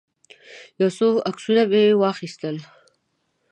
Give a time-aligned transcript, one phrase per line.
[0.79, 2.55] یو څو عکسونه مې واخیستل.